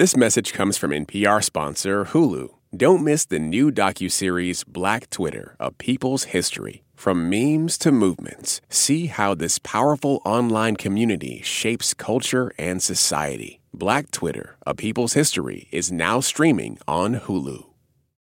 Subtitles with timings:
[0.00, 2.48] This message comes from NPR sponsor Hulu.
[2.74, 6.84] Don't miss the new docuseries Black Twitter, A People's History.
[6.94, 13.60] From memes to movements, see how this powerful online community shapes culture and society.
[13.74, 17.66] Black Twitter, A People's History is now streaming on Hulu.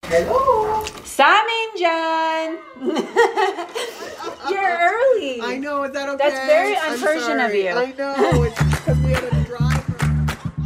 [0.07, 0.83] Hello.
[1.05, 2.57] Samin John.
[4.51, 5.43] You're early.
[5.43, 6.31] I know, is that okay?
[6.31, 7.69] That's very I'm un-Persian of you.
[7.69, 9.36] I know, it's because we had a drive.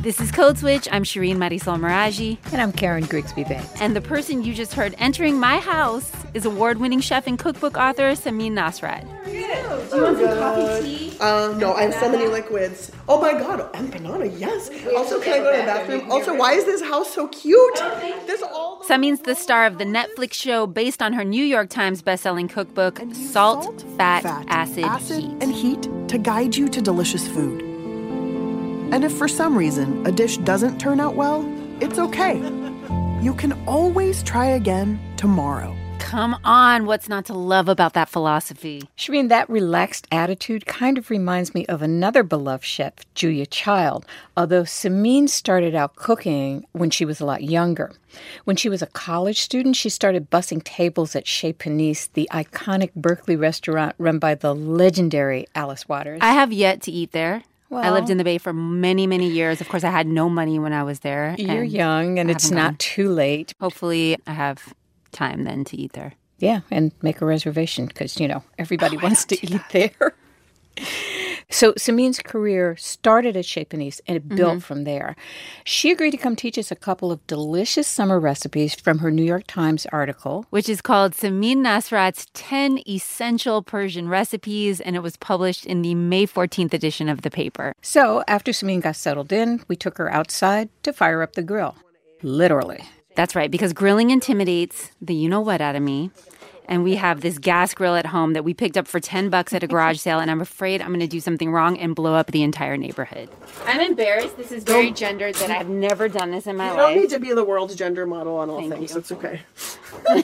[0.03, 0.89] This is Code Switch.
[0.91, 2.39] I'm Shireen Marisol Meraji.
[2.55, 3.83] And I'm Karen Grigsby Bates.
[3.83, 7.77] And the person you just heard entering my house is award winning chef and cookbook
[7.77, 9.03] author Samin Nosrat.
[9.27, 11.17] Do you want some coffee tea?
[11.21, 12.91] Uh, no, I have so many liquids.
[13.11, 14.71] Oh my god, and banana, yes.
[14.97, 16.11] Also, can I go to the bathroom?
[16.11, 17.77] Also, why is this house so cute?
[18.27, 22.03] There's all Samin's the star of the Netflix show based on her New York Times
[22.03, 25.31] bestselling cookbook, Salt, Fat, Acid, Heat.
[25.43, 27.70] and heat to guide you to delicious food.
[28.93, 31.45] And if for some reason a dish doesn't turn out well,
[31.81, 32.39] it's okay.
[33.23, 35.77] You can always try again tomorrow.
[36.01, 38.83] Come on, what's not to love about that philosophy?
[38.97, 44.65] Shireen, that relaxed attitude kind of reminds me of another beloved chef, Julia Child, although
[44.65, 47.93] Samin started out cooking when she was a lot younger.
[48.43, 52.93] When she was a college student, she started bussing tables at Chez Panisse, the iconic
[52.97, 56.19] Berkeley restaurant run by the legendary Alice Waters.
[56.23, 57.45] I have yet to eat there.
[57.73, 59.61] I lived in the Bay for many, many years.
[59.61, 61.35] Of course, I had no money when I was there.
[61.39, 62.77] You're young, and it's haven't gone.
[62.79, 63.55] too late.
[63.61, 64.75] Hopefully, I have
[65.13, 66.15] time then to eat there.
[66.39, 70.15] Yeah, and make a reservation because, you know, everybody Oh, wants to eat there.
[71.51, 74.37] So Samin's career started at Chez Panisse and it Mm-hmm.
[74.37, 75.17] built from there.
[75.65, 79.25] She agreed to come teach us a couple of delicious summer recipes from her New
[79.25, 80.47] York Times article.
[80.51, 85.95] which is called Samin Nosrat's 10 Essential Persian Recipes, and it was published in the
[85.95, 87.75] May 14th edition of the paper.
[87.83, 91.75] So after Samin got settled in, we took her outside to fire up the grill.
[92.23, 92.85] Literally.
[93.17, 96.11] That's right, because grilling intimidates the you know what out of me.
[96.71, 99.53] And we have this gas grill at home that we picked up for 10 bucks
[99.53, 102.15] at a garage sale, and I'm afraid I'm going to do something wrong and blow
[102.15, 103.29] up the entire neighborhood.
[103.67, 104.37] I'm embarrassed.
[104.37, 106.77] This is very gendered that I've never done this in my life.
[106.77, 108.93] You don't need to be the world's gender model on all Thank things.
[108.93, 108.99] you.
[108.99, 109.41] It's okay.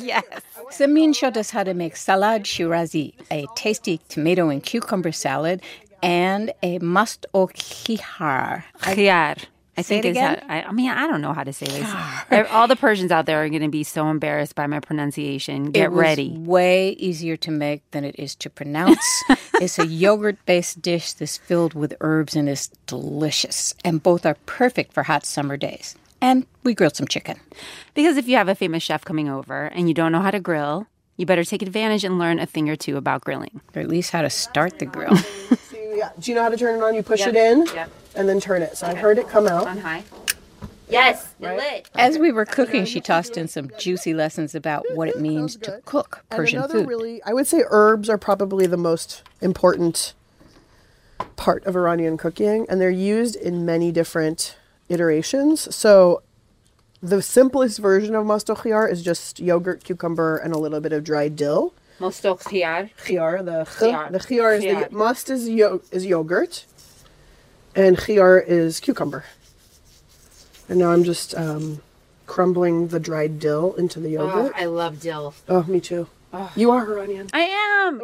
[0.00, 0.24] yes.
[0.70, 5.62] Samin showed us how to make salad shirazi, a tasty tomato and cucumber salad,
[6.02, 8.64] and a mast o khihar.
[8.80, 9.44] Khiyar.
[9.76, 10.42] I Say think it is again?
[10.46, 12.48] how, I, I mean I don't know how to say this.
[12.50, 15.70] All the Persians out there are going to be so embarrassed by my pronunciation.
[15.70, 16.34] Get it was ready.
[16.38, 18.98] way easier to make than it is to pronounce.
[19.54, 23.74] it's a yogurt-based dish that's filled with herbs and is delicious.
[23.84, 25.94] And both are perfect for hot summer days.
[26.20, 27.40] And we grilled some chicken.
[27.94, 30.40] Because if you have a famous chef coming over and you don't know how to
[30.40, 33.60] grill, you better take advantage and learn a thing or two about grilling.
[33.74, 35.16] Or at least how to start the grill.
[35.92, 36.10] Yeah.
[36.18, 36.94] Do you know how to turn it on?
[36.94, 37.28] You push Yep.
[37.30, 37.90] it in Yep.
[38.14, 38.76] And then turn it.
[38.76, 39.66] So I heard it come out.
[39.66, 40.04] On high.
[40.88, 41.88] Yes, it lit.
[41.94, 45.80] As we were cooking, she tossed in some juicy lessons about what it means to
[45.84, 46.88] cook Persian and another food.
[46.88, 50.14] really, I would say herbs are probably the most important
[51.36, 54.56] part of Iranian cooking, and they're used in many different
[54.88, 55.72] iterations.
[55.74, 56.22] So
[57.00, 61.36] the simplest version of mastokhiyar is just yogurt, cucumber, and a little bit of dried
[61.36, 61.72] dill.
[62.00, 62.90] Mosto khiyar.
[63.04, 64.10] Khiyar, the Khiyar.
[64.10, 66.64] the khiyar is the must is yo- is yogurt,
[67.74, 69.24] and khiyar is cucumber.
[70.68, 71.82] And now I'm just um,
[72.26, 74.34] crumbling the dried dill into the yogurt.
[74.34, 74.56] Oh, yogurt.
[74.56, 75.34] I love dill.
[75.48, 76.06] Oh, me too.
[76.54, 77.28] You are Iranian.
[77.32, 78.00] I am.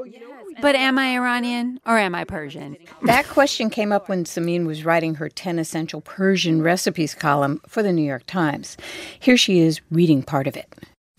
[0.60, 2.76] But am I Iranian or am I Persian?
[3.02, 7.82] That question came up when Samin was writing her 10 Essential Persian Recipes column for
[7.84, 8.76] the New York Times.
[9.20, 10.72] Here she is reading part of it.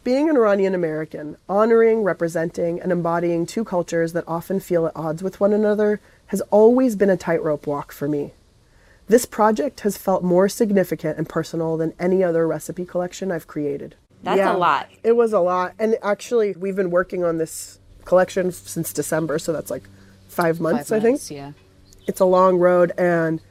[0.03, 5.23] Being an Iranian American, honoring, representing, and embodying two cultures that often feel at odds
[5.23, 8.33] with one another has always been a tightrope walk for me.
[9.07, 13.95] This project has felt more significant and personal than any other recipe collection I've created.
[14.23, 14.89] That's a lot.
[15.03, 15.73] It was a lot.
[15.79, 19.83] And actually, we've been working on this collection since December, so that's like
[20.27, 21.53] five months, I think yeah.
[22.05, 23.41] it's a long road and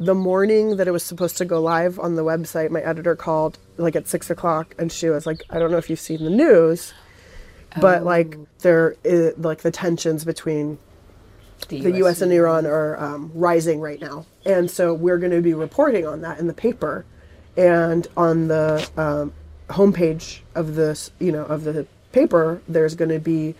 [0.00, 3.58] the morning that it was supposed to go live on the website my editor called
[3.76, 6.30] like at six o'clock and she was like i don't know if you've seen the
[6.30, 6.94] news
[7.80, 8.46] but like oh.
[8.60, 10.78] there is like the tensions between
[11.66, 15.54] the us and iran are um, rising right now and so we're going to be
[15.54, 17.04] reporting on that in the paper
[17.56, 19.32] and on the um,
[19.68, 23.54] homepage of this you know of the paper there's going to be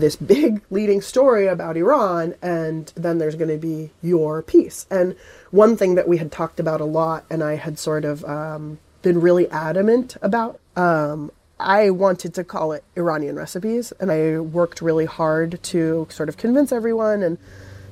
[0.00, 4.86] this big leading story about Iran, and then there's going to be your piece.
[4.90, 5.16] And
[5.50, 8.78] one thing that we had talked about a lot, and I had sort of um,
[9.02, 14.82] been really adamant about, um, I wanted to call it Iranian recipes, and I worked
[14.82, 17.38] really hard to sort of convince everyone and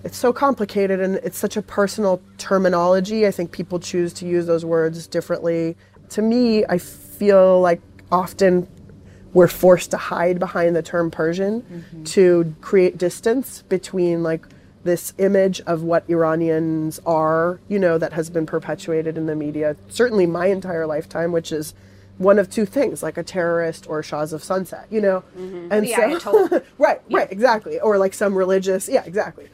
[0.04, 3.26] it's so complicated and it's such a personal terminology.
[3.26, 5.76] I think people choose to use those words differently.
[6.10, 7.80] To me, I feel like
[8.10, 8.66] often
[9.32, 12.04] we're forced to hide behind the term Persian mm-hmm.
[12.04, 14.46] to create distance between like
[14.84, 19.76] this image of what Iranians are, you know, that has been perpetuated in the media,
[19.88, 21.72] certainly my entire lifetime, which is
[22.18, 25.24] one of two things, like a terrorist or Shahs of Sunset, you know?
[25.72, 27.80] And so, right, right, exactly.
[27.80, 29.48] Or like some religious, yeah, exactly.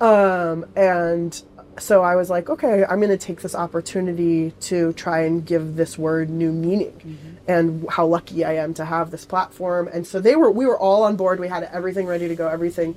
[0.00, 1.40] Um, and
[1.78, 5.76] so I was like, okay, I'm going to take this opportunity to try and give
[5.76, 7.18] this word new meaning
[7.48, 9.88] and how lucky I am to have this platform.
[9.92, 11.40] And so they were, we were all on board.
[11.40, 12.94] We had everything ready to go, everything.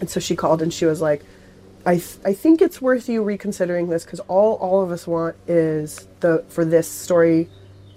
[0.00, 1.22] And so she called and she was like,
[1.86, 5.36] I, th- I think it's worth you reconsidering this because all, all of us want
[5.46, 7.48] is the for this story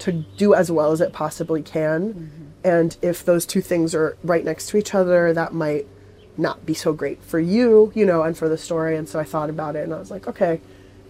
[0.01, 2.13] to do as well as it possibly can.
[2.13, 2.45] Mm-hmm.
[2.63, 5.88] And if those two things are right next to each other, that might
[6.38, 8.95] not be so great for you, you know, and for the story.
[8.98, 10.62] And so I thought about it and I was like, okay,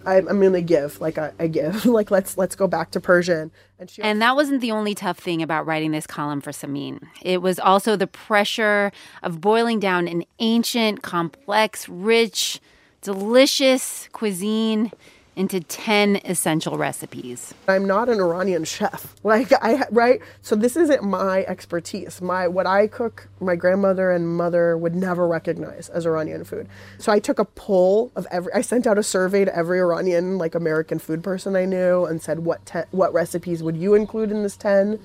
[0.04, 3.00] I'm, I'm going to give, like I, I give, like let's let's go back to
[3.00, 3.50] Persian.
[3.78, 7.00] And she And that wasn't the only tough thing about writing this column for Samin.
[7.22, 8.92] It was also the pressure
[9.22, 12.60] of boiling down an ancient, complex, rich,
[13.00, 14.92] delicious cuisine
[15.34, 17.54] into 10 essential recipes.
[17.66, 19.14] I'm not an Iranian chef.
[19.24, 20.20] Like I right?
[20.42, 22.20] So this isn't my expertise.
[22.20, 26.68] My what I cook, my grandmother and mother would never recognize as Iranian food.
[26.98, 30.38] So I took a poll of every I sent out a survey to every Iranian
[30.38, 34.32] like American food person I knew and said what te- what recipes would you include
[34.32, 34.98] in this 10?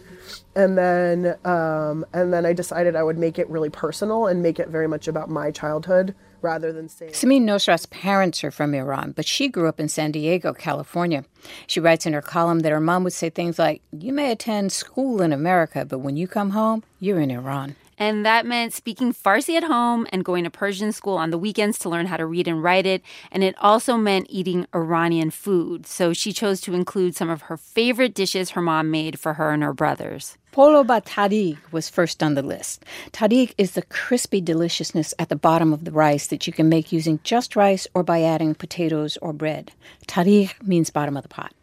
[0.56, 4.60] And then um, and then I decided I would make it really personal and make
[4.60, 9.12] it very much about my childhood rather than saying Samin Nosrat's parents are from Iran,
[9.12, 11.26] but she grew up in San Diego, California.
[11.66, 14.72] She writes in her column that her mom would say things like, You may attend
[14.72, 17.76] school in America, but when you come home, you're in Iran.
[17.98, 21.80] And that meant speaking Farsi at home and going to Persian school on the weekends
[21.80, 23.02] to learn how to read and write it.
[23.32, 25.88] And it also meant eating Iranian food.
[25.88, 29.52] So she chose to include some of her favorite dishes her mom made for her
[29.52, 30.38] and her brothers.
[30.52, 32.84] Polo ba tahdig was first on the list.
[33.12, 36.92] Tahdig is the crispy deliciousness at the bottom of the rice that you can make
[36.92, 39.72] using just rice or by adding potatoes or bread.
[40.08, 41.54] Tahdig means bottom of the pot.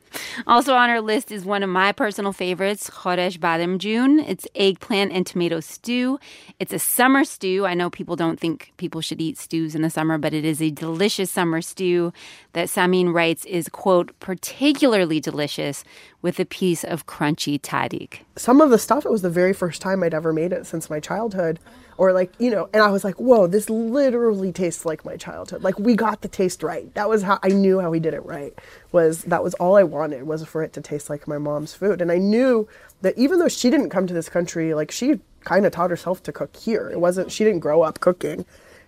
[0.46, 4.24] Also on our list is one of my personal favorites, khoresh badamjun.
[4.28, 6.18] It's eggplant and tomato stew.
[6.58, 7.66] It's a summer stew.
[7.66, 10.60] I know people don't think people should eat stews in the summer, but it is
[10.60, 12.12] a delicious summer stew
[12.52, 15.84] that Samin writes is, quote, particularly delicious
[16.24, 18.20] with a piece of crunchy tahdig.
[18.34, 20.88] some of the stuff it was the very first time I'd ever made it since
[20.88, 21.60] my childhood.
[21.98, 25.62] Or like you know and I was like whoa this literally tastes like my childhood.
[25.62, 26.92] Like we got the taste right.
[26.94, 28.58] That was how I knew how we did it right
[28.90, 32.00] was that was all I wanted was for it to taste like my mom's food.
[32.00, 32.66] And I knew
[33.02, 36.22] that even though she didn't come to this country like she kind of taught herself
[36.22, 36.88] to cook here.
[36.90, 38.46] It wasn't she didn't grow up cooking.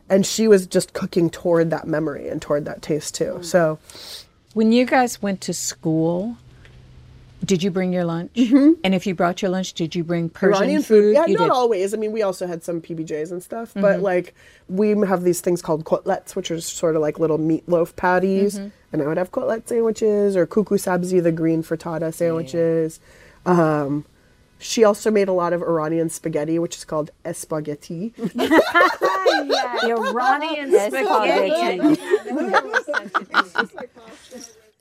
[0.09, 3.43] And she was just cooking toward that memory and toward that taste too.
[3.43, 3.79] So
[4.55, 6.39] When you guys went to school,
[7.45, 8.33] did you bring your lunch?
[8.35, 8.81] Mm-hmm.
[8.83, 11.15] And if you brought your lunch, did you bring Persian Iranian food.
[11.15, 11.53] Yeah, you not did.
[11.53, 11.95] always.
[11.95, 14.35] I mean, we also had some PBJs and stuff, but like
[14.69, 18.57] we have these things called kotlets, which are sort of like little meatloaf patties.
[18.93, 23.01] And I would have kotlet sandwiches or kuku sabzi, the green frittata sandwiches.
[23.45, 24.05] Um,
[24.59, 28.15] she also made a lot of Iranian spaghetti, which is called espaghetti.
[28.17, 31.97] The Iranian spaghetti.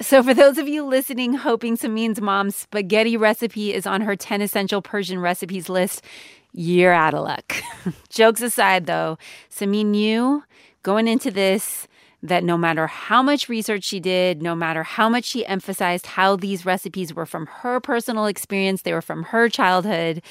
[0.01, 4.41] So, for those of you listening, hoping Samin's mom's spaghetti recipe is on her 10
[4.41, 6.03] essential Persian recipes list,
[6.51, 7.55] you're out of luck.
[8.09, 9.17] Jokes aside, though,
[9.49, 10.43] Samin knew
[10.83, 11.87] going into this
[12.21, 16.35] that no matter how much research she did, no matter how much she emphasized how
[16.35, 20.21] these recipes were from her personal experience, they were from her childhood,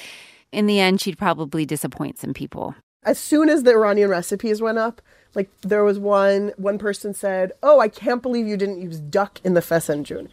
[0.51, 2.75] in the end, she'd probably disappoint some people.
[3.03, 5.01] as soon as the Iranian recipes went up,
[5.35, 9.39] like there was one one person said, "Oh, I can't believe you didn't use duck
[9.43, 10.29] in the fesenjun."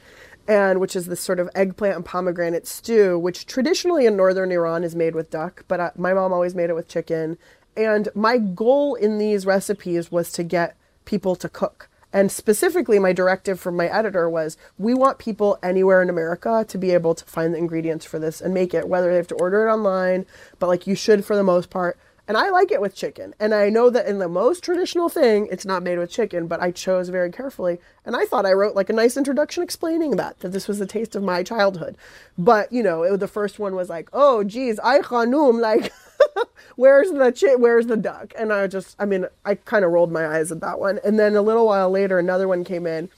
[0.49, 4.83] And which is this sort of eggplant and pomegranate stew, which traditionally in northern Iran
[4.83, 7.39] is made with duck, but uh, my mom always made it with chicken.
[7.77, 11.89] And my goal in these recipes was to get people to cook.
[12.13, 16.79] And specifically, my directive from my editor was we want people anywhere in America to
[16.79, 19.35] be able to find the ingredients for this and make it, whether they have to
[19.37, 20.27] order it online,
[20.59, 21.99] but like you should for the most part.
[22.29, 23.35] And I like it with chicken.
[23.41, 26.63] And I know that in the most traditional thing, it's not made with chicken, but
[26.63, 27.79] I chose very carefully.
[28.07, 30.87] And I thought I wrote like a nice introduction explaining that, that this was the
[30.87, 31.97] taste of my childhood.
[32.39, 35.93] But, you know, it, the first one was like, oh, geez, I khanum, like,
[36.77, 38.33] where's the chi- where's the duck?
[38.39, 41.01] And I just, I mean, I kind of rolled my eyes at that one.
[41.05, 43.09] And then a little while later, another one came in,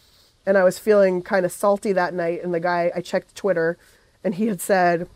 [0.46, 2.42] and I was feeling kind of salty that night.
[2.42, 3.76] And the guy, I checked Twitter,
[4.23, 5.08] and he had said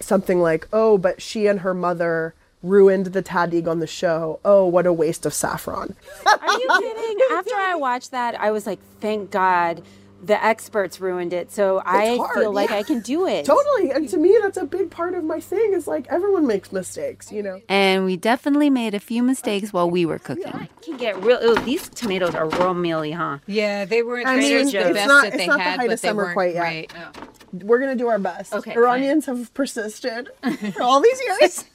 [0.00, 4.40] something like, "Oh, but she and her mother ruined the tahdig on the show.
[4.44, 5.94] Oh, what a waste of saffron.
[6.26, 7.18] Are you kidding?
[7.32, 9.82] After I watched that, I was like, thank God
[10.22, 11.52] the experts ruined it.
[11.52, 12.76] So I hard, feel like yeah.
[12.76, 13.44] I can do it.
[13.44, 13.90] Totally.
[13.90, 17.30] And to me, that's a big part of my thing is like everyone makes mistakes,
[17.30, 17.60] you know?
[17.68, 20.46] And we definitely made a few mistakes while we were cooking.
[20.46, 21.38] I can get real.
[21.42, 23.38] Ooh, these tomatoes are real mealy, huh?
[23.46, 24.72] Yeah, they weren't I mean, Joe's.
[24.74, 26.22] it's the best not- that it's they not the had, height but of they summer
[26.22, 26.60] weren't quite yet.
[26.62, 26.92] right.
[26.96, 27.22] Oh.
[27.62, 28.54] We're going to do our best.
[28.54, 30.30] Okay, Iranians have persisted
[30.72, 31.64] for all these years.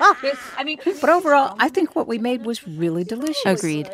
[0.00, 3.44] I mean, but overall, I think what we made was really delicious.
[3.60, 3.90] Agreed.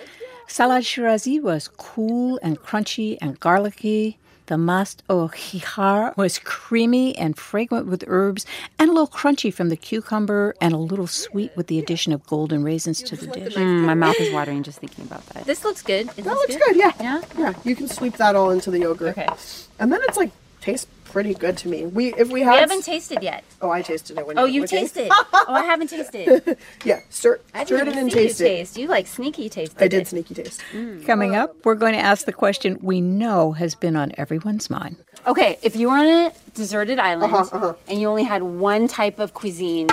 [0.46, 4.18] Salad Shirazi was cool and crunchy and garlicky.
[4.46, 8.44] The mast au hihar was creamy and fragrant with herbs
[8.80, 12.26] and a little crunchy from the cucumber and a little sweet with the addition of
[12.26, 13.54] golden raisins to the dish.
[13.54, 15.44] Mm, my mouth is watering just thinking about that.
[15.44, 16.08] This looks good.
[16.08, 16.92] That looks good, yeah.
[17.00, 17.22] Yeah?
[17.38, 19.16] Yeah, you can sweep that all into the yogurt.
[19.16, 19.28] Okay.
[19.78, 21.86] And then it's like, tastes pretty good to me.
[21.86, 23.44] We If we We haven't tasted yet.
[23.60, 25.08] oh, I tasted it when Oh, you with tasted.
[25.10, 26.56] oh, I haven't tasted.
[26.84, 28.44] Yeah, stir, I stir it in and see you taste it.
[28.44, 28.78] taste.
[28.78, 29.76] You like sneaky taste.
[29.80, 30.62] I did sneaky taste.
[31.06, 34.96] Coming up, we're going to ask the question we know has been on everyone's mind.
[35.26, 39.18] Okay, if you were on a deserted island Uh-huh, and you only had one type
[39.18, 39.88] of cuisine,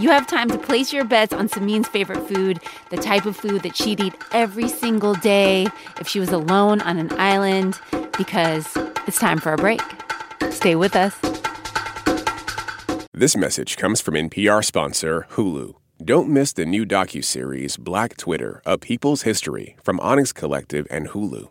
[0.00, 3.62] you have time to place your bets on Samin's favorite food, the type of food
[3.62, 5.66] that she'd eat every single day
[6.00, 7.78] if she was alone on an island,
[8.16, 8.66] because
[9.06, 9.82] it's time for a break.
[10.50, 11.14] Stay with us.
[13.12, 15.74] This message comes from NPR sponsor Hulu.
[16.02, 21.50] Don't miss the new docuseries Black Twitter: A People's History from Onyx Collective and Hulu.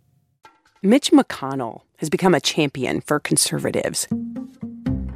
[0.83, 4.07] Mitch McConnell has become a champion for conservatives.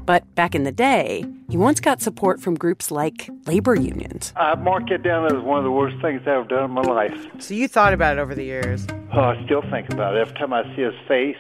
[0.05, 4.31] But back in the day, he once got support from groups like labor unions.
[4.35, 6.83] I mark it down as one of the worst things I've ever done in my
[6.83, 7.17] life.
[7.39, 8.85] So you thought about it over the years.
[9.11, 11.35] Oh, I still think about it every time I see his face.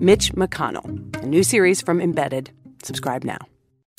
[0.00, 2.50] Mitch McConnell, a new series from Embedded.
[2.82, 3.38] Subscribe now.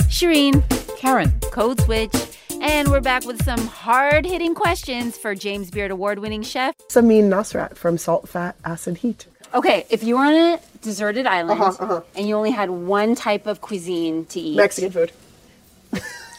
[0.01, 0.61] Shireen,
[0.97, 2.13] Karen, Code Switch,
[2.61, 6.75] and we're back with some hard hitting questions for James Beard Award winning chef.
[6.89, 9.25] Samin Nosrat from Salt, Fat, Acid, Heat.
[9.53, 12.01] Okay, if you were on a deserted island Uh-huh, uh-huh.
[12.15, 15.11] and you only had one type of cuisine to eat, Mexican food.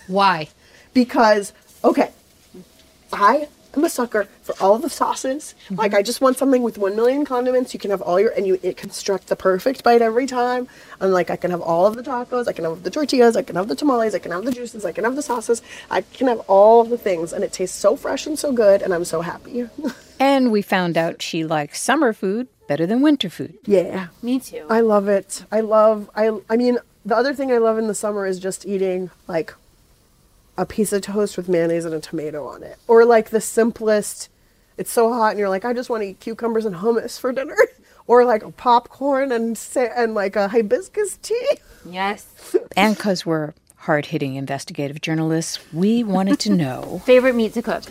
[0.06, 0.48] why?
[0.94, 2.10] because okay,
[3.12, 5.54] I am a sucker for all the sauces.
[5.64, 5.76] Mm-hmm.
[5.76, 7.74] Like I just want something with one million condiments.
[7.74, 10.68] You can have all your and you it construct the perfect bite every time.
[11.00, 13.42] I'm like I can have all of the tacos, I can have the tortillas, I
[13.42, 15.62] can have the tamales, I can have the juices, I can have the sauces.
[15.90, 18.82] I can have all of the things, and it tastes so fresh and so good,
[18.82, 19.68] and I'm so happy.
[20.20, 23.58] And we found out she likes summer food better than winter food.
[23.64, 24.64] yeah, me too.
[24.70, 25.44] I love it.
[25.50, 26.08] I love.
[26.14, 26.30] I.
[26.48, 29.54] I mean, the other thing I love in the summer is just eating like
[30.56, 34.28] a piece of toast with mayonnaise and a tomato on it, or like the simplest.
[34.76, 37.32] It's so hot, and you're like, I just want to eat cucumbers and hummus for
[37.32, 37.56] dinner,
[38.08, 41.48] or like popcorn and sa- and like a hibiscus tea.
[41.84, 42.56] yes.
[42.76, 47.84] And because we're hard hitting investigative journalists, we wanted to know Favorite meat to cook?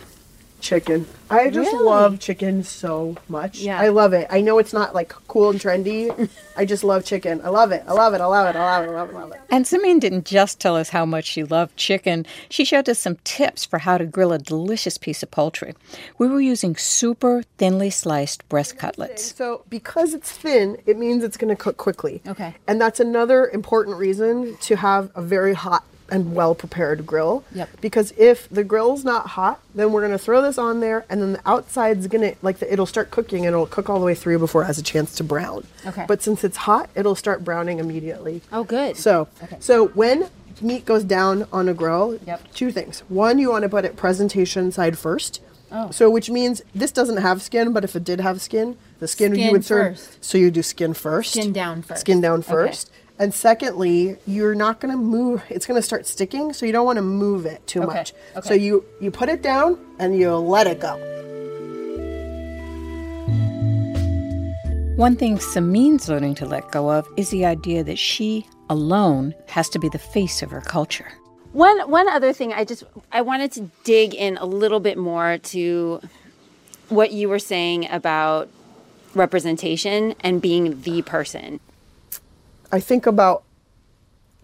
[0.64, 1.06] Chicken.
[1.28, 1.84] I just Really?
[1.84, 3.58] love chicken so much.
[3.60, 3.78] Yeah.
[3.78, 4.26] I love it.
[4.30, 6.30] I know it's not like cool and trendy.
[6.56, 7.42] I just love chicken.
[7.44, 7.84] I love it.
[7.86, 8.22] I love it.
[8.22, 8.56] I love it.
[8.56, 8.88] I love it.
[8.88, 9.14] I love it.
[9.14, 9.40] I love it.
[9.50, 13.18] And Samin didn't just tell us how much she loved chicken, she showed us some
[13.24, 15.74] tips for how to grill a delicious piece of poultry.
[16.16, 19.34] We were using super thinly sliced breast cutlets.
[19.34, 22.22] So because it's thin, it means it's going to cook quickly.
[22.26, 22.54] Okay.
[22.66, 27.44] And that's another important reason to have a very hot and well prepared grill.
[27.54, 27.80] Yep.
[27.80, 31.20] Because if the grill's not hot, then we're going to throw this on there and
[31.22, 34.04] then the outside's going to like the, it'll start cooking and it'll cook all the
[34.06, 35.66] way through before it has a chance to brown.
[35.86, 36.04] Okay.
[36.06, 38.42] But since it's hot, it'll start browning immediately.
[38.52, 38.96] Oh, good.
[38.96, 39.28] So,
[39.60, 40.28] so when
[40.60, 42.52] meat goes down on a grill, Yep.
[42.54, 43.02] two things.
[43.08, 45.40] One, you want to put it presentation side first.
[45.72, 45.90] Oh.
[45.90, 49.34] So, which means this doesn't have skin, but if it did have skin, the skin,
[49.34, 49.96] you would serve.
[49.98, 50.24] first.
[50.24, 51.32] So you do skin first.
[51.32, 52.00] Skin down first.
[52.02, 52.90] Skin down Okay.
[53.16, 55.42] First, And secondly, you're not going to move.
[55.48, 58.12] It's going to start sticking, so you don't want to move it too Okay, much.
[58.36, 58.48] okay.
[58.48, 60.96] So you you put it down and you let it go.
[64.96, 69.68] One thing Samin's learning to let go of is the idea that she alone has
[69.70, 71.10] to be the face of her culture.
[71.52, 75.38] One one other thing I just I wanted to dig in a little bit more
[75.38, 76.00] to
[76.90, 78.48] what you were saying about
[79.14, 81.58] representation and being the person.
[82.72, 83.44] I think about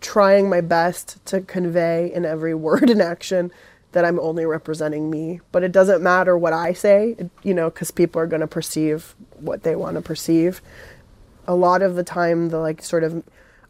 [0.01, 3.51] trying my best to convey in every word and action
[3.93, 5.41] that I'm only representing me.
[5.53, 9.15] But it doesn't matter what I say, you know, because people are going to perceive
[9.39, 10.63] what they want to perceive.
[11.47, 13.25] A lot of the time, the like sort of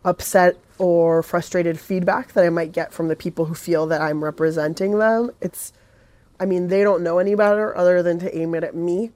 [0.05, 4.25] upset or frustrated feedback that I might get from the people who feel that I'm
[4.25, 5.73] representing them, it's
[6.41, 9.11] I mean, they don't know any better other than to aim it at me.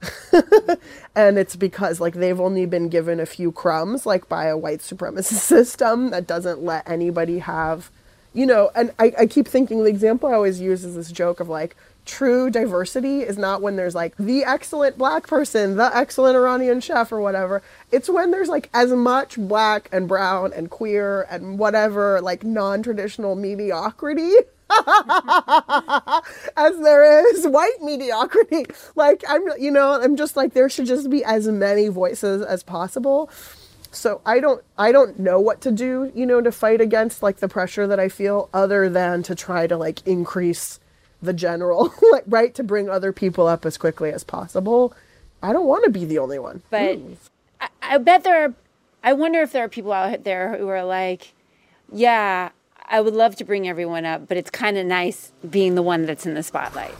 [1.15, 4.79] and it's because like they've only been given a few crumbs like by a white
[4.79, 7.89] supremacist system that doesn't let anybody have
[8.35, 11.39] you know, and I, I keep thinking the example I always use is this joke
[11.39, 16.35] of like true diversity is not when there's like the excellent black person, the excellent
[16.35, 17.63] Iranian chef or whatever.
[17.91, 23.35] It's when there's like as much black and brown and queer and whatever like non-traditional
[23.35, 24.33] mediocrity
[26.57, 28.65] as there is white mediocrity.
[28.95, 32.63] Like I'm, you know, I'm just like there should just be as many voices as
[32.63, 33.29] possible.
[33.91, 37.37] So I don't, I don't know what to do, you know, to fight against like
[37.37, 40.79] the pressure that I feel, other than to try to like increase
[41.21, 44.93] the general, like right, to bring other people up as quickly as possible.
[45.41, 46.61] I don't want to be the only one.
[46.69, 47.13] But hmm.
[47.61, 48.53] I, I bet there are,
[49.03, 51.33] I wonder if there are people out there who are like,
[51.91, 52.49] yeah,
[52.87, 56.05] I would love to bring everyone up, but it's kind of nice being the one
[56.05, 56.93] that's in the spotlight.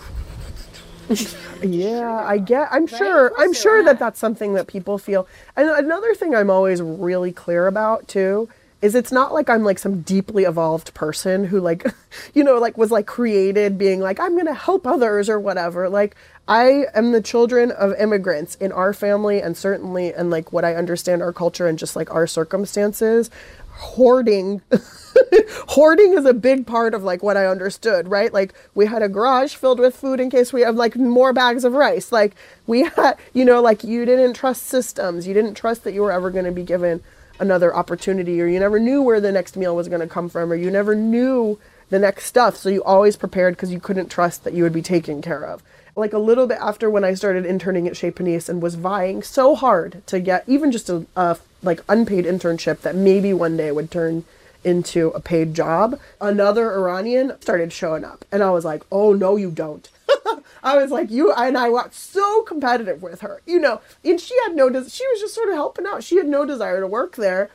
[1.63, 2.67] Yeah, I get.
[2.71, 3.31] I'm sure.
[3.37, 5.27] I'm sure that that's something that people feel.
[5.55, 8.49] And another thing I'm always really clear about too
[8.81, 11.85] is it's not like I'm like some deeply evolved person who like,
[12.33, 15.89] you know, like was like created being like I'm gonna help others or whatever.
[15.89, 16.15] Like
[16.47, 20.75] I am the children of immigrants in our family and certainly and like what I
[20.75, 23.29] understand our culture and just like our circumstances.
[23.77, 24.61] Hoarding
[25.67, 28.33] hoarding is a big part of like what I understood, right?
[28.33, 31.63] Like we had a garage filled with food in case we have like more bags
[31.63, 32.11] of rice.
[32.11, 32.35] Like
[32.67, 35.27] we had, you know, like you didn't trust systems.
[35.27, 37.03] You didn't trust that you were ever going to be given
[37.39, 40.51] another opportunity or you never knew where the next meal was going to come from
[40.51, 42.55] or you never knew the next stuff.
[42.55, 45.61] So you always prepared because you couldn't trust that you would be taken care of.
[45.97, 49.23] Like a little bit after when I started interning at Chez Panisse and was vying
[49.23, 53.71] so hard to get even just a, a like unpaid internship that maybe one day
[53.71, 54.23] would turn
[54.65, 58.25] into a paid job, another Iranian started showing up.
[58.31, 59.89] And I was like, oh, no, you don't.
[60.63, 64.35] I was like, you and I got so competitive with her, you know, and she
[64.43, 66.03] had no, des- she was just sort of helping out.
[66.03, 67.51] She had no desire to work there.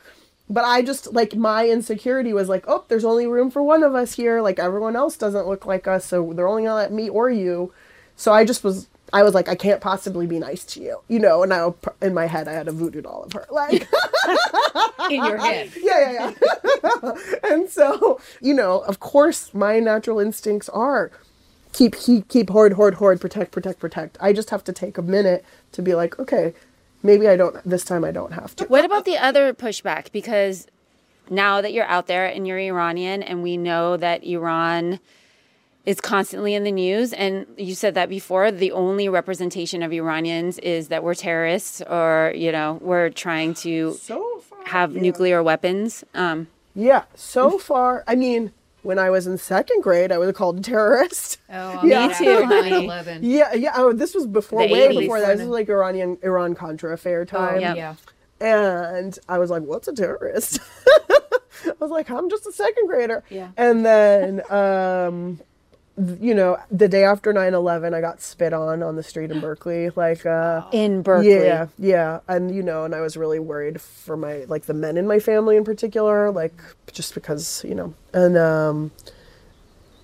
[0.49, 3.95] But I just, like, my insecurity was like, oh, there's only room for one of
[3.95, 4.41] us here.
[4.41, 6.05] Like, everyone else doesn't look like us.
[6.07, 7.73] So they're only going to let me or you.
[8.17, 11.19] So I just was, I was like, I can't possibly be nice to you, you
[11.19, 13.47] know, and I, in my head, I had a voodoo doll of her.
[13.51, 13.89] Like,
[15.11, 15.71] In your head.
[15.81, 16.33] yeah, yeah,
[16.85, 17.13] yeah.
[17.51, 21.11] and so, you know, of course, my natural instincts are
[21.73, 24.17] keep, keep, keep, hoard, hoard, hoard, protect, protect, protect.
[24.21, 26.55] I just have to take a minute to be like, okay,
[27.03, 28.65] maybe I don't, this time I don't have to.
[28.65, 30.13] What about the other pushback?
[30.13, 30.67] Because
[31.29, 35.01] now that you're out there and you're Iranian, and we know that Iran
[35.87, 40.59] is constantly in the news, and you said that before, the only representation of Iranians
[40.59, 45.03] is that we're terrorists or, you know, we're trying to So far, have yeah.
[45.03, 46.05] nuclear weapons.
[46.15, 50.59] Um, Yeah, so far, I mean, when I was in second grade, I was called
[50.59, 51.39] a terrorist.
[51.53, 52.09] Oh, Yeah.
[52.09, 52.25] me too.
[52.47, 53.19] 9/11.
[53.23, 53.73] Yeah, yeah.
[53.75, 54.99] Oh, this was before, The way 80s.
[55.01, 55.37] before that.
[55.39, 57.61] This was like Iranian Iran Contra affair time.
[57.61, 57.75] yeah.
[57.75, 57.95] Yeah.
[58.41, 60.61] And I was like, what's a terrorist?
[61.67, 63.23] I was like, I'm just a second grader.
[63.29, 63.49] Yeah.
[63.57, 65.47] And then, um, th-
[65.99, 69.41] you know, the day after 9 11, I got spit on on the street in
[69.47, 69.91] Berkeley.
[69.91, 71.31] Like, uh, in Berkeley.
[71.35, 72.21] yeah, yeah.
[72.29, 75.19] And, you know, and I was really worried for my, like, the men in my
[75.19, 76.55] family in particular, like,
[76.93, 78.91] just because, you know, and, um,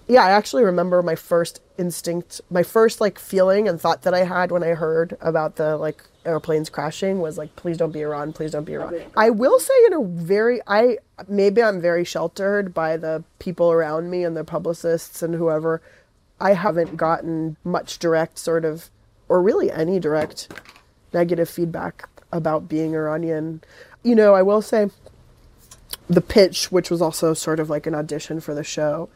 [0.08, 4.24] yeah, I actually remember my first instinct, my first like feeling and thought that I
[4.24, 8.32] had when I heard about the like airplanes crashing was like, please don't be Iran,
[8.32, 9.02] please don't be Iran.
[9.16, 14.10] I will say in a very, I maybe I'm very sheltered by the people around
[14.10, 15.82] me and the publicists and whoever.
[16.40, 18.90] I haven't gotten much direct sort of,
[19.28, 20.52] or really any direct
[21.12, 23.62] negative feedback about being Iranian.
[24.02, 24.90] You know, I will say
[26.08, 29.08] the pitch, which was also sort of like an audition for the show,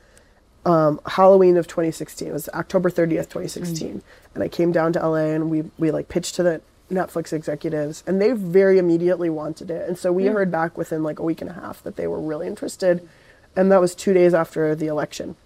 [0.64, 2.29] um, Halloween of 2016.
[2.29, 4.03] It was October 30th, 2016,
[4.35, 8.03] and I came down to LA and we we like pitched to the Netflix executives,
[8.07, 9.88] and they very immediately wanted it.
[9.88, 12.20] And so we heard back within like a week and a half that they were
[12.20, 13.09] really interested.
[13.57, 15.37] And that was two days after the election.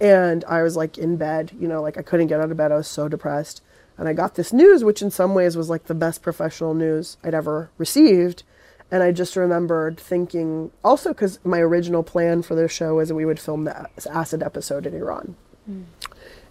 [0.00, 2.72] And I was like in bed, you know, like I couldn't get out of bed.
[2.72, 3.62] I was so depressed.
[3.98, 7.16] And I got this news, which in some ways was like the best professional news
[7.22, 8.42] I'd ever received.
[8.92, 13.14] And I just remembered thinking, also because my original plan for the show was that
[13.14, 15.34] we would film the acid episode in Iran.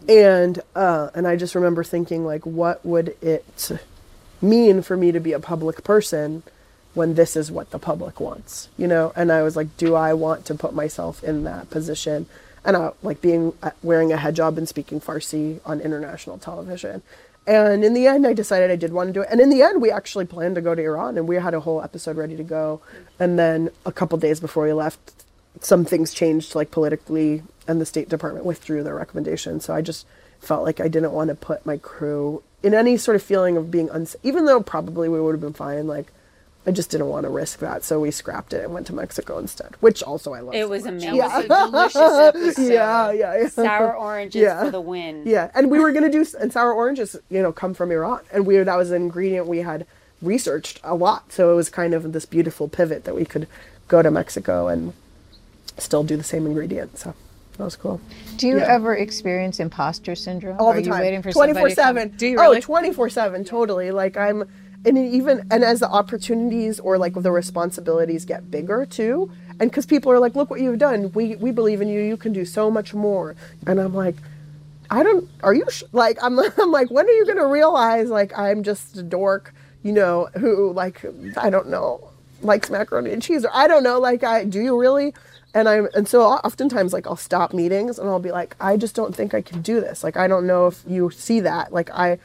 [0.09, 3.71] And uh, and I just remember thinking, like, what would it
[4.41, 6.41] mean for me to be a public person
[6.95, 9.13] when this is what the public wants, you know?
[9.15, 12.25] And I was like, do I want to put myself in that position?
[12.65, 17.03] And I, like being uh, wearing a hijab and speaking Farsi on international television.
[17.47, 19.29] And in the end, I decided I did want to do it.
[19.31, 21.59] And in the end, we actually planned to go to Iran, and we had a
[21.59, 22.81] whole episode ready to go.
[23.19, 25.25] And then a couple days before we left,
[25.59, 29.59] some things changed, like politically, and the State Department withdrew their recommendation.
[29.59, 30.05] So I just
[30.39, 33.71] felt like I didn't want to put my crew in any sort of feeling of
[33.71, 35.87] being unsafe, even though probably we would have been fine.
[35.87, 36.11] Like,
[36.65, 39.39] I just didn't want to risk that, so we scrapped it and went to Mexico
[39.39, 40.53] instead, which also I love.
[40.53, 40.91] It so was much.
[40.93, 41.15] amazing.
[41.15, 41.39] Yeah.
[41.39, 41.95] It was a delicious
[42.55, 42.71] episode.
[42.73, 43.47] yeah, yeah, yeah.
[43.47, 44.63] Sour oranges Yeah.
[44.65, 45.23] for the win.
[45.25, 48.45] Yeah, and we were gonna do and sour oranges, you know, come from Iran, and
[48.45, 49.87] we that was an ingredient we had
[50.21, 51.31] researched a lot.
[51.31, 53.47] So it was kind of this beautiful pivot that we could
[53.87, 54.93] go to Mexico and
[55.79, 56.97] still do the same ingredient.
[56.99, 57.15] So
[57.57, 57.99] that was cool.
[58.37, 58.67] Do you Yeah.
[58.75, 60.57] ever experience imposter syndrome?
[60.59, 61.01] all Are the you time.
[61.01, 62.17] waiting for twenty somebody four to come- seven.
[62.17, 62.57] Do you oh, really?
[62.57, 63.43] Oh, 24 seven.
[63.43, 63.89] Totally.
[63.89, 64.47] Like I'm,
[64.85, 69.85] and even and as the opportunities or like the responsibilities get bigger too, and because
[69.85, 71.11] people are like, look what you've done.
[71.13, 72.01] We we believe in you.
[72.01, 73.35] You can do so much more.
[73.67, 74.15] And I'm like.
[74.93, 75.29] I don't.
[75.41, 76.17] Are you sh- like?
[76.21, 76.37] I'm.
[76.57, 76.91] I'm like.
[76.91, 81.05] When are you gonna realize like I'm just a dork, you know, who like
[81.37, 83.99] I don't know, likes macaroni and cheese, or I don't know.
[83.99, 85.13] Like, I do you really?
[85.53, 85.87] And I'm.
[85.95, 89.33] And so oftentimes, like, I'll stop meetings and I'll be like, I just don't think
[89.33, 90.03] I can do this.
[90.03, 91.73] Like, I don't know if you see that.
[91.73, 92.19] Like, I,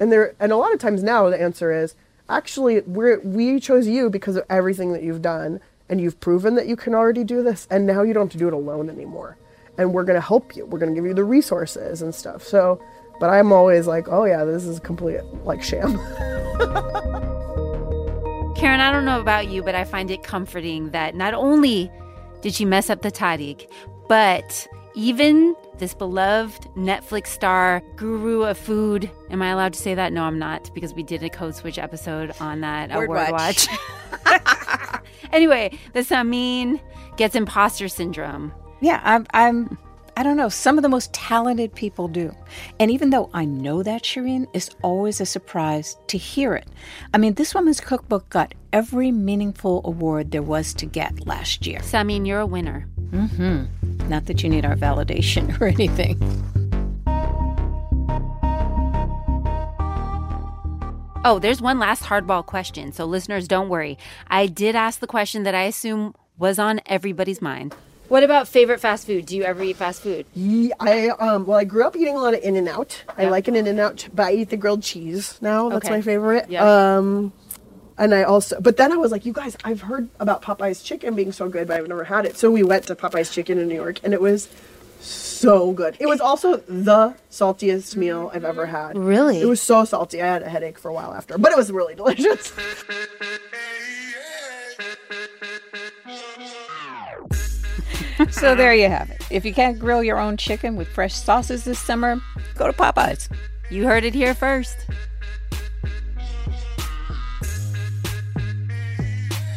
[0.00, 1.94] and there, and a lot of times now the answer is
[2.28, 6.66] actually we're we chose you because of everything that you've done and you've proven that
[6.66, 9.36] you can already do this, and now you don't have to do it alone anymore
[9.80, 10.66] and we're going to help you.
[10.66, 12.42] We're going to give you the resources and stuff.
[12.42, 12.82] So,
[13.18, 15.96] but I'm always like, oh yeah, this is complete like sham.
[18.56, 21.90] Karen, I don't know about you, but I find it comforting that not only
[22.42, 23.66] did she mess up the tahdig,
[24.06, 24.66] but
[25.00, 29.10] even this beloved Netflix star, guru of food.
[29.30, 30.12] Am I allowed to say that?
[30.12, 32.92] No, I'm not, because we did a Code Switch episode on that.
[32.92, 33.66] a Word watch.
[34.26, 35.00] watch.
[35.32, 36.82] anyway, the Samin
[37.16, 38.52] gets imposter syndrome.
[38.82, 39.78] Yeah, I'm, I'm.
[40.18, 40.50] I don't know.
[40.50, 42.34] Some of the most talented people do,
[42.78, 46.68] and even though I know that, Shireen, it's always a surprise to hear it.
[47.14, 51.78] I mean, this woman's cookbook got every meaningful award there was to get last year.
[51.80, 52.86] Samin, you're a winner.
[53.12, 56.18] Not that you need our validation or anything.
[61.22, 62.92] Oh, there's one last hardball question.
[62.92, 63.98] So, listeners, don't worry.
[64.28, 67.74] I did ask the question that I assume was on everybody's mind.
[68.08, 69.26] What about favorite fast food?
[69.26, 70.26] Do you ever eat fast food?
[70.34, 73.04] Ye- I um well I grew up eating a lot of In and Out.
[73.16, 75.68] I like an In and Out, but I eat the grilled cheese now.
[75.68, 75.94] That's Okay.
[75.96, 76.46] my favorite.
[76.50, 76.96] Yeah.
[76.96, 77.32] Um
[78.00, 81.14] and I also but then I was like, you guys, I've heard about Popeye's chicken
[81.14, 82.36] being so good, but I've never had it.
[82.36, 84.48] So we went to Popeye's chicken in New York and it was
[85.00, 85.96] so good.
[86.00, 88.96] It was also the saltiest meal I've ever had.
[88.96, 89.40] Really?
[89.40, 90.20] It was so salty.
[90.22, 92.52] I had a headache for a while after, but it was really delicious.
[98.30, 99.22] So there you have it.
[99.30, 102.20] If you can't grill your own chicken with fresh sauces this summer,
[102.54, 103.30] go to Popeyes.
[103.70, 104.76] You heard it here first.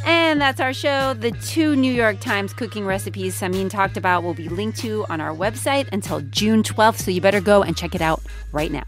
[0.05, 1.13] And that's our show.
[1.13, 5.21] The two New York Times cooking recipes Samin talked about will be linked to on
[5.21, 8.83] our website until June 12th, so you better go and check it out right now.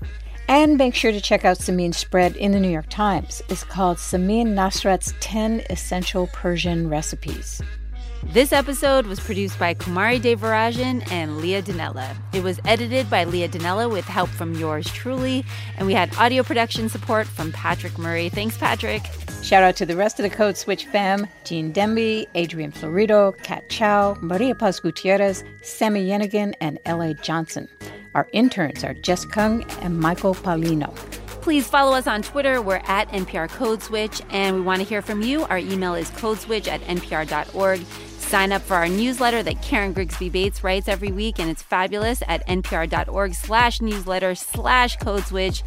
[0.48, 3.42] And make sure to check out Samin's spread in the New York Times.
[3.50, 7.62] It's called Samin Nosrat's 10 Essential Persian Recipes.
[8.24, 12.16] This episode was produced by Kumari Devarajan and Leah Donnella.
[12.34, 15.46] It was edited by Leah Donnella with help from yours truly,
[15.78, 18.30] and we had audio production support from Patrick Murray.
[18.30, 19.04] Thanks, Patrick.
[19.42, 23.70] Shout out to the rest of the Code Switch fam Gene Demby, Adrian Florido, Kat
[23.70, 27.14] Chow, Maria Paz Gutierrez, Sami Yenigun, and L.A.
[27.14, 27.70] Johnson.
[28.16, 30.94] Our interns are Jess Kung and Michael Paulino.
[31.46, 32.60] Please follow us on Twitter.
[32.60, 35.44] We're at NPR Code Switch, and we want to hear from you.
[35.44, 37.82] Our email is codeswitch at npr.org.
[37.86, 42.24] Sign up for our newsletter that Karen Grigsby Bates writes every week, and it's fabulous
[42.28, 45.62] at npr.org slash newsletter slash code switch.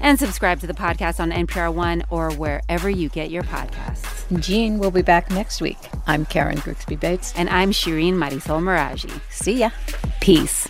[0.00, 4.40] And subscribe to the podcast on NPR One or wherever you get your podcasts.
[4.40, 5.78] Gene will be back next week.
[6.06, 7.34] I'm Karen Grigsby Bates.
[7.34, 9.20] And I'm Shireen Marisol Meraji.
[9.32, 9.70] See ya.
[10.20, 10.68] Peace.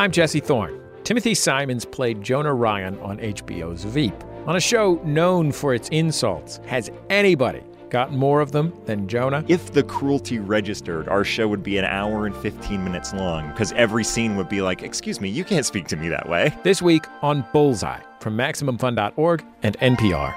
[0.00, 0.80] I'm Jesse Thorne.
[1.02, 4.14] Timothy Simons played Jonah Ryan on HBO's Veep.
[4.46, 9.44] On a show known for its insults, has anybody gotten more of them than Jonah?
[9.48, 13.72] If the cruelty registered, our show would be an hour and 15 minutes long because
[13.72, 16.54] every scene would be like, Excuse me, you can't speak to me that way.
[16.62, 20.32] This week on Bullseye from MaximumFun.org and NPR.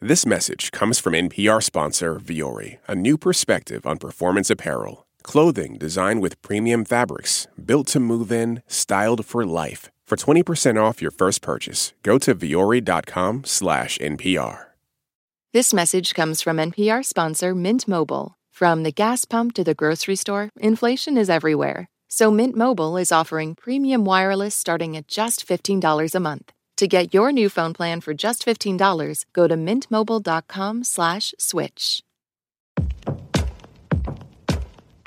[0.00, 5.01] This message comes from NPR sponsor Vuori, a new perspective on performance apparel.
[5.22, 9.90] Clothing designed with premium fabrics, built to move in, styled for life.
[10.06, 14.64] For 20% off your first purchase, go to vuori.com slash NPR.
[15.52, 18.34] This message comes from NPR sponsor Mint Mobile.
[18.50, 21.88] From the gas pump to the grocery store, inflation is everywhere.
[22.08, 26.52] So Mint Mobile is offering premium wireless starting at just $15 a month.
[26.76, 32.02] To get your new phone plan for just $15, go to mintmobile.com slash switch.